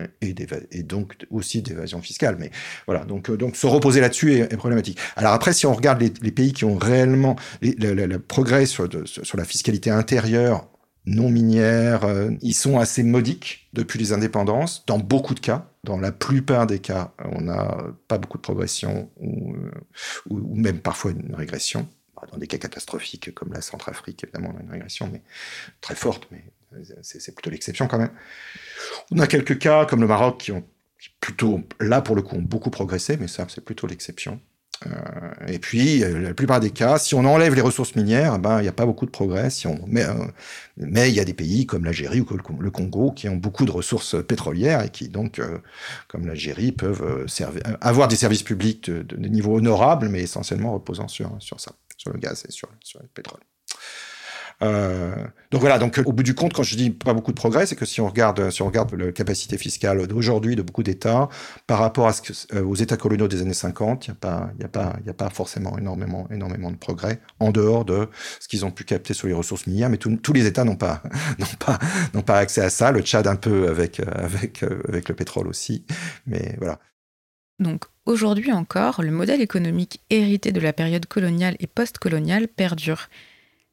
[0.00, 0.06] euh,
[0.72, 2.50] et donc aussi d'évasion fiscale Mais
[2.86, 4.98] voilà, donc, euh, donc se reposer là-dessus est, problématique.
[5.16, 9.90] Alors après, si on regarde les, pays qui ont réellement le, progrès sur, la fiscalité
[9.90, 10.68] intérieure
[11.08, 15.70] non minière, euh, ils sont assez modiques depuis les indépendances, dans beaucoup de cas.
[15.84, 19.70] Dans la plupart des cas, on n'a pas beaucoup de progression ou, euh,
[20.54, 21.88] même parfois une régression.
[22.16, 25.22] Bah, dans des cas catastrophiques comme la Centrafrique, évidemment, on a une régression, mais
[25.80, 26.42] très forte, mais
[27.02, 28.10] c'est plutôt l'exception quand même.
[29.12, 30.64] On a quelques cas comme le Maroc qui ont
[31.20, 34.40] plutôt, là pour le coup, ont beaucoup progressé, mais ça c'est plutôt l'exception.
[34.86, 38.62] Euh, Et puis, la plupart des cas, si on enlève les ressources minières, ben il
[38.62, 39.48] n'y a pas beaucoup de progrès.
[39.48, 40.04] Si on mais
[40.76, 42.26] mais il y a des pays comme l'Algérie ou
[42.60, 45.40] le Congo qui ont beaucoup de ressources pétrolières et qui donc,
[46.08, 51.08] comme l'Algérie, peuvent servir, avoir des services publics de, de, niveau honorable, mais essentiellement reposant
[51.08, 53.40] sur sur ça, sur le gaz et sur, sur le pétrole.
[54.62, 55.14] Euh,
[55.50, 57.76] donc voilà, donc au bout du compte, quand je dis pas beaucoup de progrès, c'est
[57.76, 61.28] que si on regarde, si on regarde la capacité fiscale d'aujourd'hui de beaucoup d'États
[61.66, 62.10] par rapport
[62.54, 65.10] euh, aux États coloniaux des années 50, il n'y a pas, y a pas, y
[65.10, 68.08] a pas forcément énormément, énormément de progrès en dehors de
[68.40, 69.90] ce qu'ils ont pu capter sur les ressources minières.
[69.90, 71.02] Mais tous les États n'ont pas,
[71.58, 71.78] pas,
[72.14, 72.92] n'ont pas accès à ça.
[72.92, 75.84] Le Tchad un peu avec, avec, avec le pétrole aussi.
[76.26, 76.78] Mais voilà.
[77.58, 83.08] Donc aujourd'hui encore, le modèle économique hérité de la période coloniale et post-coloniale perdure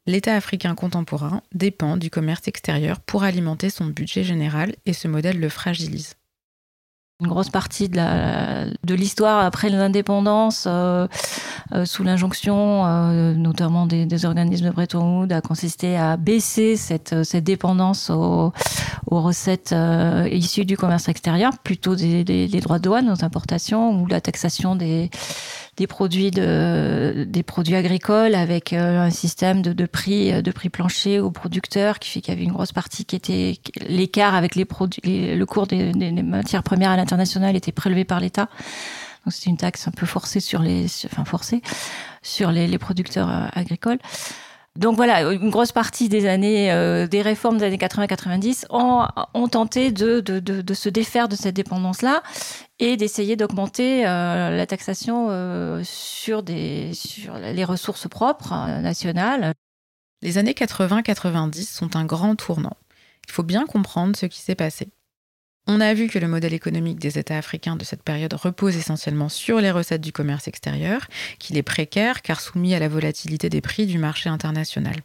[0.05, 5.39] l'État africain contemporain dépend du commerce extérieur pour alimenter son budget général et ce modèle
[5.39, 6.15] le fragilise.
[7.21, 11.07] Une grosse partie de l'histoire après l'indépendance, euh,
[11.71, 17.13] euh, sous l'injonction euh, notamment des, organismes de Bretton Woods, a consisté à baisser cette,
[17.37, 18.51] dépendance aux,
[19.09, 19.75] recettes
[20.31, 24.75] issues du commerce extérieur, plutôt des, des droits de douane aux importations ou la taxation
[24.75, 25.11] des,
[25.77, 30.69] des produits de, des produits agricoles avec euh, un système de, de, prix de prix
[30.69, 33.57] plancher aux producteurs qui fait qu'il y avait une grosse partie qui était
[33.87, 38.19] l'écart avec les produits le cours des, des matières premières à l'international était prélevé par
[38.19, 38.49] l'État.
[39.25, 41.61] Donc c'est une taxe un peu forcée sur les enfin forcée
[42.21, 43.99] sur les, les producteurs euh, agricoles.
[44.79, 49.91] Donc voilà, une grosse partie des années, euh, des réformes des années 80-90 ont, tenté
[49.91, 50.23] de,
[50.73, 52.23] se défaire de cette dépendance-là
[52.79, 56.43] et d'essayer d'augmenter euh, la taxation euh, sur,
[56.93, 59.53] sur les ressources propres nationales.
[60.23, 62.77] Les années 80-90 sont un grand tournant.
[63.27, 64.89] Il faut bien comprendre ce qui s'est passé.
[65.65, 69.29] On a vu que le modèle économique des États africains de cette période repose essentiellement
[69.29, 71.07] sur les recettes du commerce extérieur,
[71.39, 74.95] qu'il est précaire car soumis à la volatilité des prix du marché international.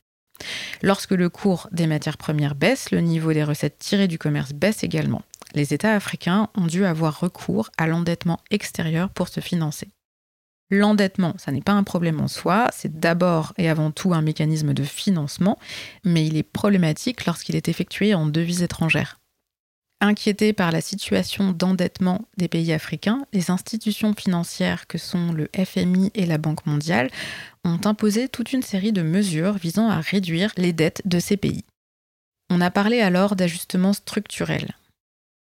[0.83, 4.83] Lorsque le cours des matières premières baisse, le niveau des recettes tirées du commerce baisse
[4.83, 5.23] également.
[5.55, 9.89] Les États africains ont dû avoir recours à l'endettement extérieur pour se financer.
[10.71, 14.75] L'endettement, ça n'est pas un problème en soi, c'est d'abord et avant tout un mécanisme
[14.75, 15.59] de financement,
[16.05, 19.18] mais il est problématique lorsqu'il est effectué en devises étrangères.
[20.01, 26.13] Inquiétés par la situation d'endettement des pays africains, les institutions financières que sont le FMI
[26.15, 27.11] et la Banque mondiale
[27.65, 31.65] ont imposé toute une série de mesures visant à réduire les dettes de ces pays.
[32.49, 34.77] On a parlé alors d'ajustement structurel.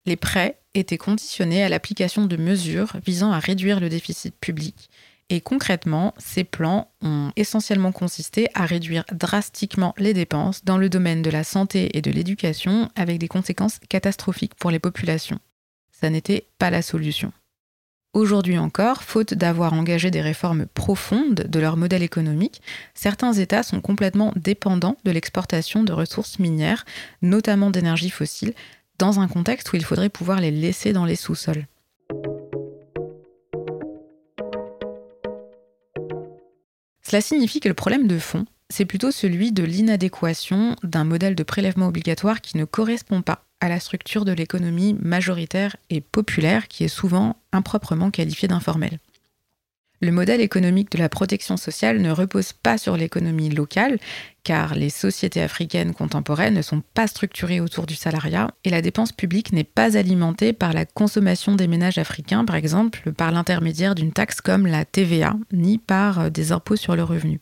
[0.06, 4.92] Les prêts étaient conditionnés à l'application de mesures visant à réduire le déficit public
[5.30, 11.24] et concrètement, ces plans ont essentiellement consisté à réduire drastiquement les dépenses dans le domaine
[11.24, 15.40] de la santé et de l'éducation avec des conséquences catastrophiques pour les populations.
[15.92, 17.32] Ça n'était pas la solution.
[18.14, 22.62] Aujourd'hui encore, faute d'avoir engagé des réformes profondes de leur modèle économique,
[22.94, 26.86] certains États sont complètement dépendants de l'exportation de ressources minières,
[27.22, 28.54] notamment d'énergie fossile,
[29.00, 31.66] dans un contexte où il faudrait pouvoir les laisser dans les sous-sols.
[37.16, 41.44] Cela signifie que le problème de fond, c'est plutôt celui de l'inadéquation d'un modèle de
[41.44, 46.84] prélèvement obligatoire qui ne correspond pas à la structure de l'économie majoritaire et populaire qui
[46.84, 49.00] est souvent improprement qualifiée d'informelle.
[50.02, 53.98] Le modèle économique de la protection sociale ne repose pas sur l'économie locale,
[54.44, 59.12] car les sociétés africaines contemporaines ne sont pas structurées autour du salariat et la dépense
[59.12, 64.12] publique n'est pas alimentée par la consommation des ménages africains, par exemple par l'intermédiaire d'une
[64.12, 67.40] taxe comme la TVA, ni par euh, des impôts sur le revenu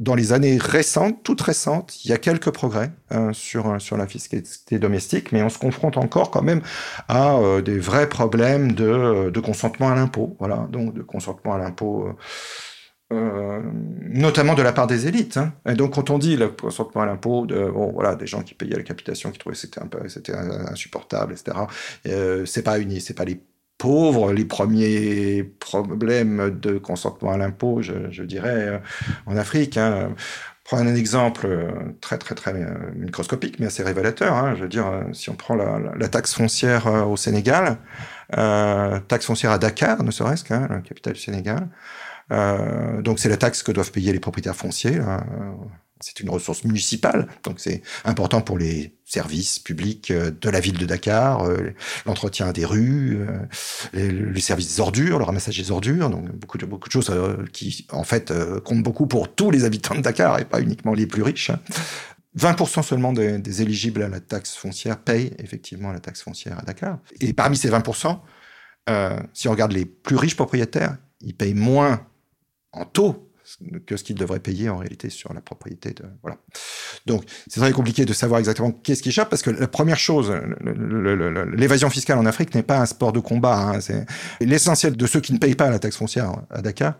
[0.00, 3.96] dans les années récentes, toutes récentes, il y a quelques progrès euh, sur, euh, sur
[3.96, 6.60] la fiscalité domestique, mais on se confronte encore quand même
[7.08, 10.36] à euh, des vrais problèmes de, de consentement à l'impôt.
[10.38, 12.08] Voilà, donc de consentement à l'impôt.
[13.10, 13.62] Euh,
[14.02, 15.38] notamment de la part des élites.
[15.38, 15.54] Hein.
[15.66, 18.52] Et donc, quand on dit le consentement à l'impôt, de, bon, voilà, des gens qui
[18.52, 21.56] payaient la capitation, qui trouvaient que c'était insupportable, etc.
[22.06, 23.40] Euh, c'est pas uni, c'est pas les
[23.78, 28.78] pauvres, les premiers problèmes de consentement à l'impôt, je, dirais, euh,
[29.26, 29.76] en Afrique.
[29.76, 30.10] Hein.
[30.70, 31.70] Un exemple euh,
[32.02, 34.34] très très très euh, microscopique, mais assez révélateur.
[34.34, 34.54] Hein.
[34.54, 37.78] Je veux dire, si on prend la, taxe foncière au Sénégal,
[38.30, 41.68] taxe foncière à Dakar, ne serait-ce qu'un, la capitale du Sénégal.
[43.00, 45.00] donc c'est la taxe que doivent payer les propriétaires fonciers.
[46.00, 50.76] C'est une ressource municipale, donc c'est important pour les services publics euh, de la ville
[50.76, 51.74] de Dakar, euh,
[52.06, 53.26] l'entretien des rues,
[53.94, 57.10] euh, le service des ordures, le ramassage des ordures, donc beaucoup de, beaucoup de choses
[57.52, 58.32] qui, en fait,
[58.64, 61.50] comptent beaucoup pour tous les habitants de Dakar et pas uniquement les plus riches.
[62.38, 66.98] 20% seulement des, éligibles à la taxe foncière payent effectivement la taxe foncière à Dakar.
[67.20, 68.18] Et parmi ces 20%,
[69.32, 72.06] si on regarde les plus riches propriétaires, ils payent moins
[72.72, 73.27] en taux
[73.86, 75.90] que ce qu'ils devraient payer en réalité sur la propriété.
[75.90, 76.38] De, voilà.
[77.06, 80.32] Donc, c'est très compliqué de savoir exactement qu'est-ce qui échappe, parce que la première chose,
[81.52, 83.58] l'évasion fiscale en Afrique n'est pas un sport de combat.
[83.58, 84.04] Hein,
[84.40, 86.96] l'essentiel de ceux qui ne payent pas la taxe foncière à Dakar,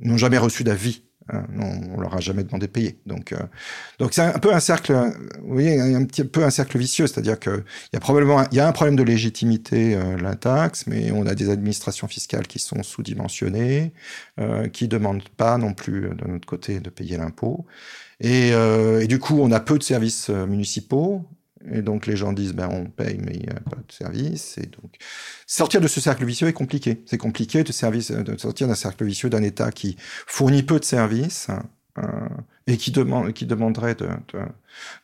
[0.00, 2.98] n'ont jamais reçu d'avis Hein, on, leur a jamais demandé de payer.
[3.06, 3.38] Donc, euh,
[3.98, 4.92] donc c'est un peu un cercle,
[5.42, 8.60] vous voyez, un petit peu un cercle vicieux, c'est-à-dire qu'il y a probablement, il y
[8.60, 12.58] a un problème de légitimité euh, la taxe, mais on a des administrations fiscales qui
[12.58, 13.92] sont sous-dimensionnées,
[14.40, 17.66] euh, qui demandent pas non plus de notre côté de payer l'impôt,
[18.20, 21.24] et, euh, et, du coup on a peu de services municipaux.
[21.70, 24.58] Et donc les gens disent ben on paye mais il n'y a pas de service
[24.58, 24.96] et donc
[25.46, 27.02] sortir de ce cercle vicieux est compliqué.
[27.06, 29.96] C'est compliqué de, service, de sortir d'un cercle vicieux d'un État qui
[30.26, 31.48] fournit peu de services
[31.98, 32.02] euh,
[32.66, 34.08] et qui demande qui demanderait de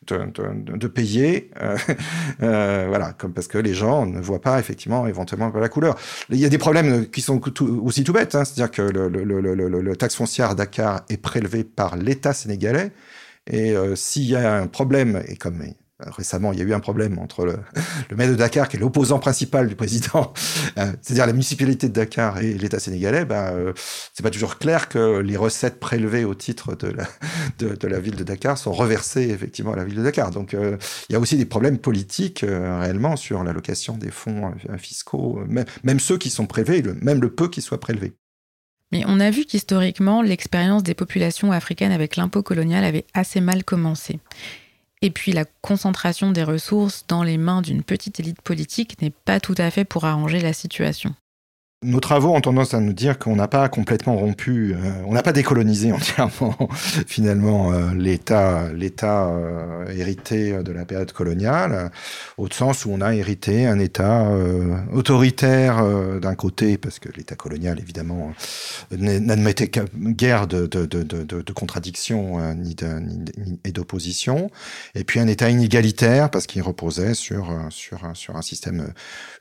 [0.07, 1.77] de, de, de payer euh,
[2.43, 5.97] euh, voilà comme parce que les gens ne voient pas effectivement éventuellement la couleur.
[6.29, 9.23] Il y a des problèmes qui sont aussi tout bêtes, hein, c'est-à-dire que le, le,
[9.23, 12.91] le, le, taxe foncière à Dakar est prélevé par l'État sénégalais
[13.47, 15.61] et euh, s'il y a un problème et comme
[15.99, 17.45] récemment, il y a eu un problème entre
[18.09, 20.33] le, maire de Dakar, qui est l'opposant principal du président,
[20.77, 23.73] euh, c'est-à-dire la municipalité de Dakar et l'État sénégalais, ben, euh,
[24.13, 26.75] c'est pas toujours clair que les recettes prélevées au titre
[27.59, 30.31] de la, ville de Dakar sont reversées effectivement à la ville de Dakar.
[30.31, 30.77] Donc, euh,
[31.09, 35.41] il y a aussi des problèmes politiques euh, réellement sur l'allocation des fonds euh, fiscaux,
[35.83, 38.13] même, ceux qui sont prélevés, le, même le peu qui soit prélevé.
[38.91, 43.63] Mais on a vu qu'historiquement, l'expérience des populations africaines avec l'impôt colonial avait assez mal
[43.63, 44.19] commencé.
[45.01, 49.39] Et puis la concentration des ressources dans les mains d'une petite élite politique n'est pas
[49.39, 51.15] tout à fait pour arranger la situation.
[51.81, 55.23] Nos travaux ont tendance à nous dire qu'on n'a pas complètement rompu, euh, on n'a
[55.23, 56.57] pas décolonisé entièrement
[57.07, 61.89] finalement euh, l'État, l'État euh, hérité de la période coloniale,
[62.37, 64.29] au sens où on a hérité un État
[64.91, 65.81] autoritaire
[66.19, 68.33] d'un côté, parce que l'État colonial évidemment
[68.91, 72.75] n'admettait guère de, de, de, de, de contradiction euh, ni,
[73.63, 74.51] et d'opposition,
[74.95, 78.91] et puis un État inégalitaire parce qu'il reposait sur un système,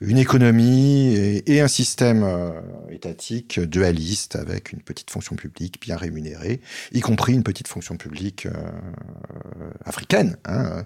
[0.01, 2.61] une économie et un système euh,
[2.91, 6.61] étatique dualiste avec une petite fonction publique bien rémunérée,
[6.93, 8.53] y compris une petite fonction publique euh,
[9.85, 10.37] africaine.
[10.45, 10.85] Hein,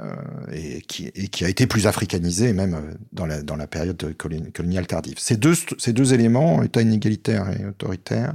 [0.00, 0.16] euh,
[0.54, 5.16] et, qui, a été plus africanisée même dans la, période coloniale tardive.
[5.18, 8.34] Ces deux, éléments, État inégalitaire et autoritaire,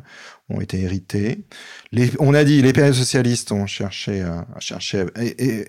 [0.49, 1.45] ont été hérités.
[2.19, 5.05] On a dit les périodes socialistes ont cherché à, à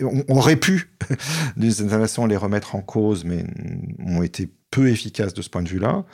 [0.02, 0.90] on, aurait pu
[1.56, 3.46] d'une certaine façon les remettre en cause, mais
[3.98, 6.04] ont été peu efficace de ce point de vue-là.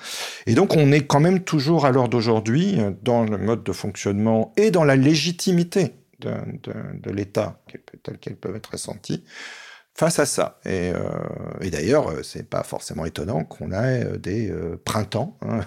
[0.47, 4.53] Et donc, on est quand même toujours à l'heure d'aujourd'hui dans le mode de fonctionnement
[4.57, 7.61] et dans la légitimité de, de, l'État
[8.03, 9.25] tel qu'elles peuvent être ressenties
[9.97, 10.59] face à ça.
[10.65, 10.99] Et, euh,
[11.61, 15.61] et d'ailleurs, euh, c'est pas forcément étonnant qu'on ait euh, des euh, printemps hein,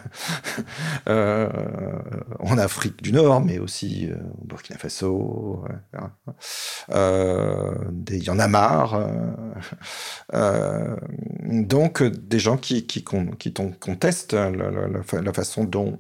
[1.10, 1.50] euh,
[2.40, 5.64] en Afrique du Nord, mais aussi euh, au Burkina Faso.
[8.10, 9.00] Il y en a marre.
[11.44, 13.04] donc, des gens qui, qui,
[13.40, 16.00] qui contestent la, la, la façon dont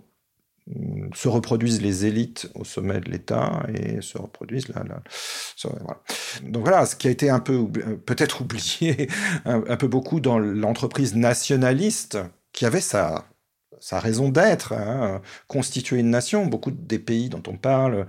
[1.15, 4.83] se reproduisent les élites au sommet de l'État et se reproduisent là.
[6.43, 7.67] Donc voilà, ce qui a été un peu
[8.05, 9.09] peut-être oublié
[9.45, 12.17] un, peu beaucoup dans l'entreprise nationaliste
[12.51, 13.25] qui avait sa,
[13.79, 16.45] sa raison d'être, hein, constituer une nation.
[16.45, 18.05] Beaucoup des pays dont on parle, euh,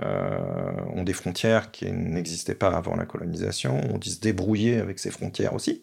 [0.00, 5.10] ont des frontières qui n'existaient pas avant la colonisation, on dit se débrouiller avec ces
[5.10, 5.82] frontières aussi.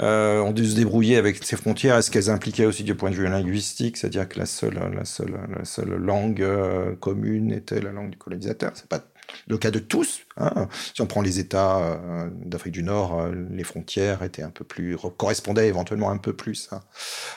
[0.00, 3.14] Euh, on dit se débrouiller avec ces frontières, est-ce qu'elles impliquaient aussi du point de
[3.14, 7.92] vue linguistique, c'est-à-dire que la seule, la seule, la seule langue euh, commune était la
[7.92, 9.04] langue du colonisateur C'est pas
[9.48, 10.22] le cas de tous.
[10.36, 10.68] Hein.
[10.94, 14.64] Si on prend les États euh, d'Afrique du Nord, euh, les frontières étaient un peu
[14.64, 16.70] plus correspondaient éventuellement un peu plus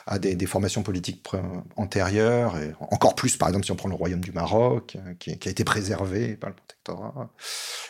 [0.08, 1.25] à, des, formations politiques
[1.75, 5.51] antérieures, encore plus, par exemple, si on prend le Royaume du Maroc, euh, qui, a
[5.51, 7.29] été préservé par le protectorat.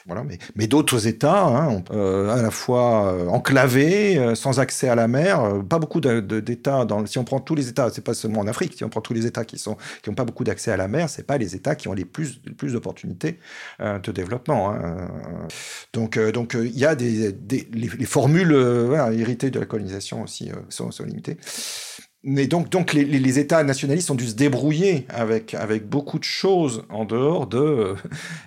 [0.06, 0.24] Voilà,
[0.56, 6.00] mais, d'autres États, hein, à la fois enclavés, sans accès à la mer, pas beaucoup
[6.00, 6.86] d'États.
[7.08, 8.74] Si on prend tous les États, c'est pas seulement en Afrique.
[8.74, 11.26] Si on prend tous les États qui n'ont pas beaucoup d'accès à la mer, c'est
[11.26, 13.40] pas les États qui ont les plus plus d'opportunités
[13.80, 14.72] de développement.
[14.72, 14.95] Hein.
[15.94, 19.66] Donc, euh, donc, il y a des, des les, les, formules euh, héritées de la
[19.66, 21.38] colonisation aussi euh, sont, limitées.
[22.24, 26.24] Mais donc, donc les, les, États nationalistes ont dû se débrouiller avec, avec beaucoup de
[26.24, 27.96] choses en dehors de,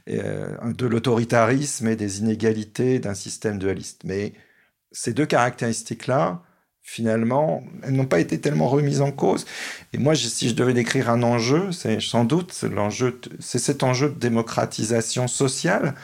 [0.09, 4.03] de l'autoritarisme et des inégalités d'un système dualiste.
[4.05, 4.33] Mais
[4.91, 6.43] ces deux caractéristiques-là,
[6.91, 9.45] finalement, elles n'ont pas été tellement remises en cause.
[9.93, 14.09] Et moi, si je devais décrire un enjeu, c'est sans doute l'enjeu, c'est cet enjeu
[14.09, 15.95] de démocratisation sociale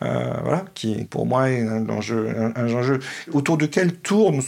[0.00, 3.00] voilà, qui pour moi est un enjeu, un, enjeu
[3.32, 4.40] autour duquel tourne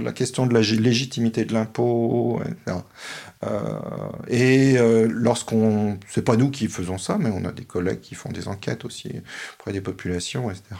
[0.00, 2.78] la question de la légitimité de l'impôt, etc.
[4.26, 4.76] et
[5.08, 8.48] lorsqu'on, c'est pas nous qui faisons ça, mais on a des collègues qui font des
[8.48, 9.12] enquêtes aussi
[9.60, 10.74] auprès des populations, etc.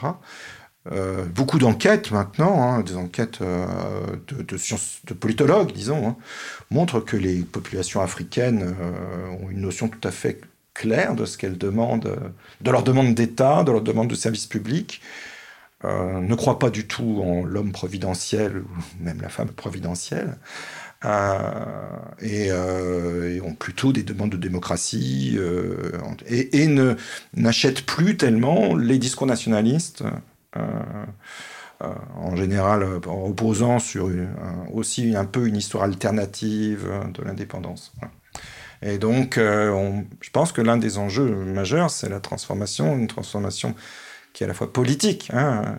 [0.91, 3.65] Euh, beaucoup d'enquêtes maintenant, hein, des enquêtes euh,
[4.27, 6.15] de, sciences, de politologues, disons, hein,
[6.71, 10.41] montrent que les populations africaines euh, ont une notion tout à fait
[10.73, 12.15] claire de ce qu'elles demandent,
[12.61, 15.01] de leur demande d'État, de leur demande de services publics,
[15.83, 18.67] ne croient pas du tout en l'homme providentiel ou
[19.03, 20.37] même la femme providentielle.
[22.21, 25.39] Et, ont plutôt des demandes de démocratie
[26.27, 26.67] et
[27.33, 30.03] n'achètent plus tellement les discours nationalistes
[30.57, 31.05] euh,
[31.83, 34.09] euh, en général en reposant sur
[34.73, 37.93] aussi un peu une histoire alternative de l'indépendance.
[38.81, 43.75] Et donc, euh, je pense que l'un des enjeux majeurs, c'est la transformation, une transformation
[44.33, 45.77] qui est à la fois politique hein,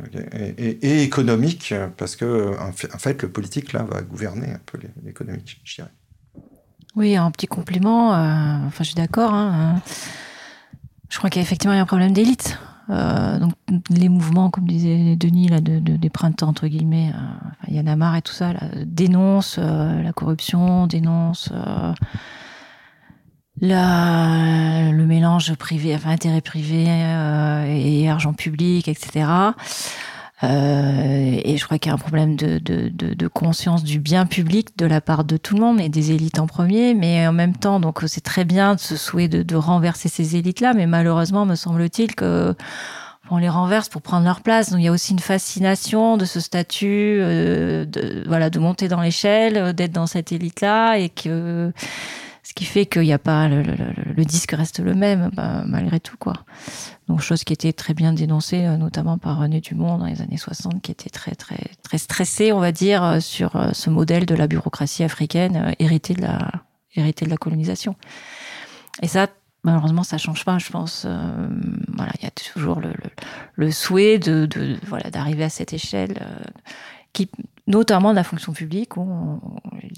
[0.59, 5.77] et, économique, parce que en fait, le politique là va gouverner un peu l'économique, je
[5.77, 5.91] dirais.
[6.95, 8.11] Oui, un petit compliment.
[8.11, 9.35] enfin, je suis d'accord.
[9.35, 9.81] Hein,
[11.09, 12.59] je crois qu'il y a effectivement un problème d'élite.
[12.91, 13.53] Euh, donc
[13.91, 18.23] les mouvements, comme disait Denis, là, de, des printemps entre guillemets, euh, Yann Amar et
[18.23, 21.53] tout ça, là, dénoncent euh, la corruption, dénoncent
[23.61, 29.27] la, le mélange privé, enfin intérêt privé et argent public, etc.
[30.45, 33.99] Euh, et je crois qu'il y a un problème de, de, de, de, conscience du
[33.99, 36.95] bien public de la part de tout le monde et des élites en premier.
[36.95, 40.75] Mais en même temps, donc c'est très bien de ce souhait de, renverser ces élites-là,
[40.75, 42.55] mais malheureusement, me semble-t-il que
[43.31, 44.71] on les renverse pour prendre leur place.
[44.71, 48.89] Donc il y a aussi une fascination de ce statut, euh, de, voilà, de monter
[48.89, 51.73] dans l'échelle, d'être dans cette élite-là, et que
[52.49, 56.17] ce qui fait qu'il n'y a pas le, disque reste le même bah, malgré tout
[56.17, 56.33] quoi.
[57.07, 60.39] Donc chose qui était très bien dénoncée euh, notamment par René Dumont dans les années
[60.39, 64.25] 60 qui était très très très stressé on va dire euh, sur euh, ce modèle
[64.25, 66.51] de la bureaucratie africaine hérité de la
[66.95, 67.97] hérité de la colonisation.
[69.03, 69.27] Et ça
[69.63, 72.81] malheureusement ça change pas je pense voilà il y a toujours
[73.57, 76.27] le, souhait de voilà d'arriver à cette échelle
[77.13, 77.29] qui
[77.67, 79.39] notamment de la fonction publique où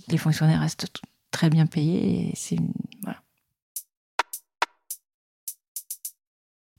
[0.08, 0.88] les fonctionnaires restent
[1.30, 2.34] très bien payé.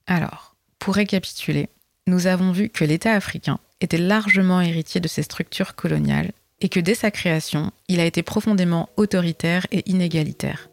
[0.08, 1.70] Alors, pour récapituler,
[2.08, 6.80] nous avons vu que l'État africain était largement héritier de ses structures coloniales et que
[6.80, 10.70] dès sa création, il a été profondément autoritaire et inégalitaire.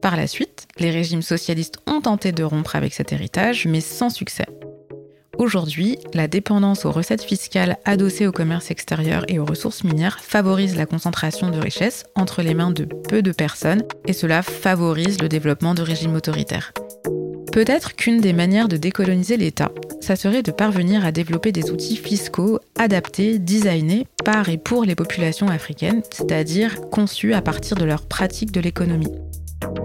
[0.00, 4.10] Par la suite, les régimes socialistes ont tenté de rompre avec cet héritage, mais sans
[4.10, 4.46] succès.
[5.38, 10.76] Aujourd'hui, la dépendance aux recettes fiscales adossées au commerce extérieur et aux ressources minières favorise
[10.76, 15.28] la concentration de richesses entre les mains de peu de personnes et cela favorise le
[15.28, 16.72] développement de régimes autoritaires.
[17.52, 21.96] Peut-être qu'une des manières de décoloniser l'État, ça serait de parvenir à développer des outils
[21.96, 28.06] fiscaux adaptés, designés par et pour les populations africaines, c'est-à-dire conçus à partir de leurs
[28.06, 29.12] pratiques de l'économie.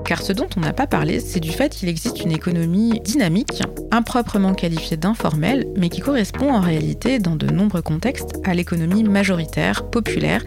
[0.05, 3.63] Car ce dont on n'a pas parlé, c'est du fait qu'il existe une économie dynamique,
[3.91, 9.89] improprement qualifiée d'informelle, mais qui correspond en réalité, dans de nombreux contextes, à l'économie majoritaire,
[9.89, 10.43] populaire,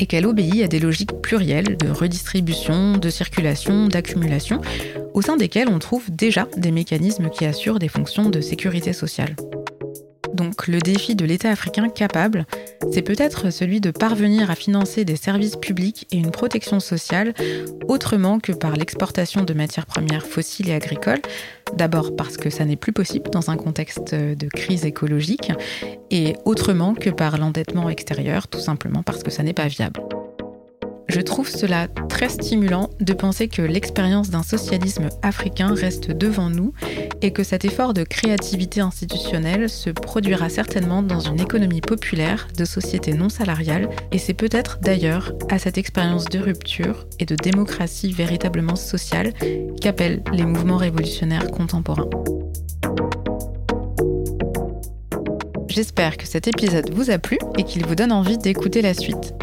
[0.00, 4.60] et qu'elle obéit à des logiques plurielles de redistribution, de circulation, d'accumulation,
[5.12, 9.36] au sein desquelles on trouve déjà des mécanismes qui assurent des fonctions de sécurité sociale.
[10.34, 12.44] Donc le défi de l'État africain capable,
[12.92, 17.34] c'est peut-être celui de parvenir à financer des services publics et une protection sociale
[17.88, 21.22] autrement que par l'exportation de matières premières fossiles et agricoles,
[21.76, 25.52] d'abord parce que ça n'est plus possible dans un contexte de crise écologique,
[26.10, 30.00] et autrement que par l'endettement extérieur, tout simplement parce que ça n'est pas viable.
[31.08, 36.72] Je trouve cela très stimulant de penser que l'expérience d'un socialisme africain reste devant nous
[37.22, 42.64] et que cet effort de créativité institutionnelle se produira certainement dans une économie populaire de
[42.64, 48.12] société non salariale et c'est peut-être d'ailleurs à cette expérience de rupture et de démocratie
[48.12, 49.32] véritablement sociale
[49.80, 52.08] qu'appellent les mouvements révolutionnaires contemporains.
[55.68, 59.34] J'espère que cet épisode vous a plu et qu'il vous donne envie d'écouter la suite.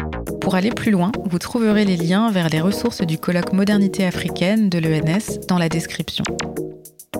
[0.42, 4.68] Pour aller plus loin, vous trouverez les liens vers les ressources du colloque Modernité africaine
[4.68, 6.24] de l'ENS dans la description.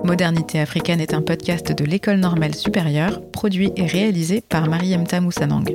[0.03, 5.71] Modernité africaine est un podcast de l'École normale supérieure, produit et réalisé par Marie-Emta Moussanang.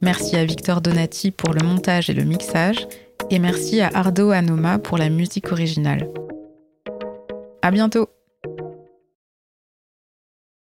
[0.00, 2.88] Merci à Victor Donati pour le montage et le mixage,
[3.30, 6.08] et merci à Ardo Anoma pour la musique originale.
[7.60, 8.08] À bientôt!